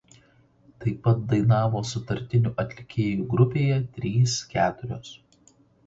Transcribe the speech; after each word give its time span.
Taip 0.85 0.95
pat 1.07 1.21
dainavo 1.33 1.83
sutartinių 1.91 2.55
atlikėjų 2.65 3.29
grupėje 3.35 3.79
„Trys 4.01 4.43
keturiose“. 4.57 5.59